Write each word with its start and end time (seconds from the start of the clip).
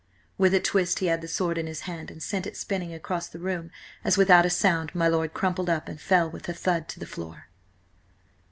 With 0.35 0.55
a 0.55 0.59
twist 0.59 0.97
he 0.97 1.05
had 1.05 1.21
the 1.21 1.27
sword 1.27 1.59
in 1.59 1.67
his 1.67 1.81
hand 1.81 2.09
and 2.09 2.23
sent 2.23 2.47
it 2.47 2.57
spinning 2.57 2.91
across 2.91 3.27
the 3.27 3.37
room 3.37 3.69
as 4.03 4.17
without 4.17 4.47
a 4.47 4.49
sound 4.49 4.95
my 4.95 5.07
lord 5.07 5.35
crumpled 5.35 5.69
up 5.69 5.87
and 5.87 6.01
fell 6.01 6.27
with 6.27 6.49
a 6.49 6.53
thud 6.53 6.87
to 6.87 6.99
the 6.99 7.05
floor. 7.05 7.49